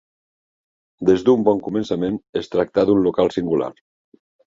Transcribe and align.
Des 1.09 1.27
d'un 1.27 1.45
bon 1.49 1.63
començament 1.69 2.19
es 2.43 2.53
tractà 2.57 2.89
d'un 2.91 3.07
local 3.11 3.35
singular. 3.41 3.73